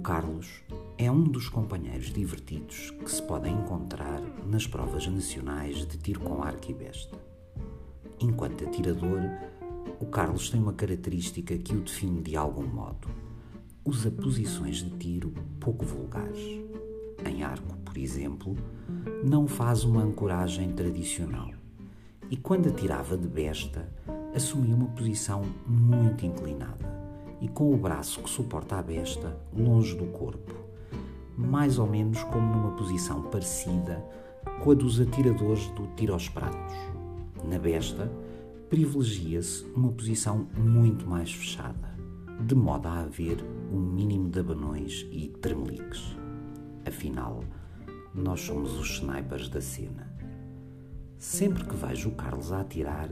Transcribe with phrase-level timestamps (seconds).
[0.00, 0.62] Carlos
[0.96, 6.42] é um dos companheiros divertidos que se podem encontrar nas provas nacionais de tiro com
[6.42, 7.18] arco e besta.
[8.20, 9.20] Enquanto atirador,
[10.00, 13.08] o Carlos tem uma característica que o define de algum modo.
[13.84, 16.60] Usa posições de tiro pouco vulgares.
[17.28, 18.56] Em arco, por exemplo,
[19.24, 21.50] não faz uma ancoragem tradicional.
[22.30, 23.92] E quando atirava de besta,
[24.34, 27.01] assumia uma posição muito inclinada
[27.42, 30.54] e com o braço que suporta a besta longe do corpo,
[31.36, 34.02] mais ou menos como numa posição parecida
[34.62, 36.74] com a dos atiradores do tiro aos pratos.
[37.44, 38.08] Na besta,
[38.70, 41.92] privilegia-se uma posição muito mais fechada,
[42.46, 46.16] de modo a haver um mínimo de abanões e tremeliques.
[46.86, 47.42] Afinal,
[48.14, 50.06] nós somos os snipers da cena.
[51.18, 53.10] Sempre que vejo o Carlos a atirar,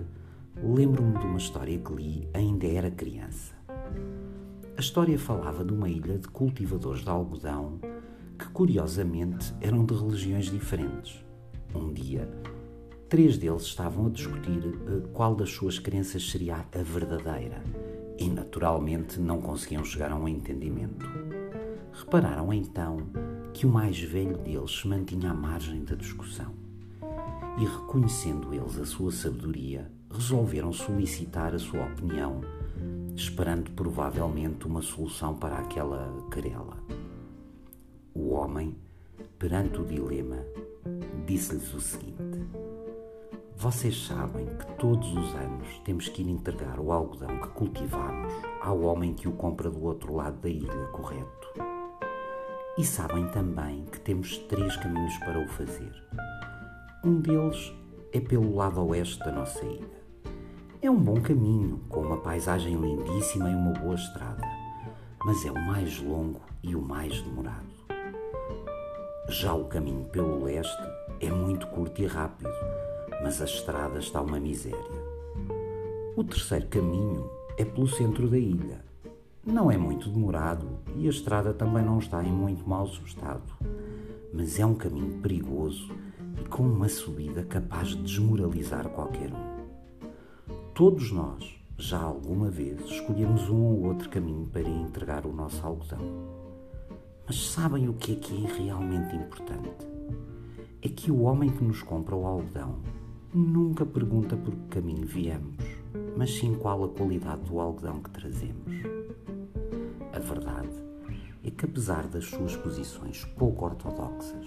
[0.63, 3.59] lembro-me de uma história que li ainda era criança.
[4.81, 7.79] A história falava de uma ilha de cultivadores de algodão
[8.39, 11.23] que, curiosamente, eram de religiões diferentes.
[11.75, 12.27] Um dia,
[13.07, 17.63] três deles estavam a discutir eh, qual das suas crenças seria a verdadeira
[18.19, 21.05] e, naturalmente, não conseguiam chegar a um entendimento.
[21.93, 23.03] Repararam então
[23.53, 26.55] que o mais velho deles se mantinha à margem da discussão
[27.59, 32.41] e, reconhecendo eles a sua sabedoria, resolveram solicitar a sua opinião
[33.21, 36.79] esperando provavelmente uma solução para aquela querela.
[38.15, 38.75] O homem,
[39.39, 40.39] perante o dilema,
[41.27, 42.49] disse-lhes o seguinte:
[43.57, 48.33] Vocês sabem que todos os anos temos que ir entregar o algodão que cultivamos
[48.63, 51.49] ao homem que o compra do outro lado da ilha, correto?
[52.79, 55.93] E sabem também que temos três caminhos para o fazer.
[57.05, 57.71] Um deles
[58.13, 60.00] é pelo lado oeste da nossa ilha.
[60.83, 64.41] É um bom caminho, com uma paisagem lindíssima e uma boa estrada,
[65.23, 67.69] mas é o mais longo e o mais demorado.
[69.29, 70.83] Já o caminho pelo leste
[71.21, 72.49] é muito curto e rápido,
[73.23, 74.79] mas a estrada está uma miséria.
[76.17, 78.83] O terceiro caminho é pelo centro da ilha.
[79.45, 83.53] Não é muito demorado e a estrada também não está em muito mau estado,
[84.33, 85.91] mas é um caminho perigoso
[86.41, 89.50] e com uma subida capaz de desmoralizar qualquer um.
[90.81, 96.01] Todos nós, já alguma vez, escolhemos um ou outro caminho para entregar o nosso algodão.
[97.27, 99.87] Mas sabem o que é que é realmente importante?
[100.81, 102.79] É que o homem que nos compra o algodão
[103.35, 105.63] nunca pergunta por que caminho viemos,
[106.17, 108.75] mas sim qual a qualidade do algodão que trazemos.
[110.15, 110.83] A verdade
[111.45, 114.47] é que, apesar das suas posições pouco ortodoxas,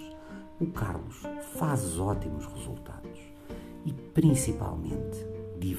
[0.60, 1.22] o Carlos
[1.56, 3.20] faz ótimos resultados
[3.86, 5.03] e, principalmente,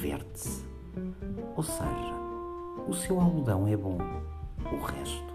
[0.06, 0.64] diverte-se.
[1.56, 2.16] Ou seja,
[2.88, 3.98] o seu algodão é bom,
[4.72, 5.34] o resto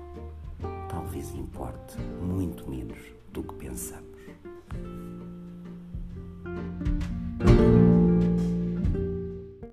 [0.88, 2.98] talvez importe muito menos
[3.32, 4.09] do que pensamos.